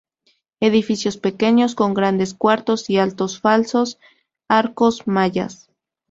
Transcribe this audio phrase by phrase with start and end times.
[0.61, 3.99] Edificios pequeños con grandes cuartos y altos falsos
[4.49, 5.69] arcos mayas.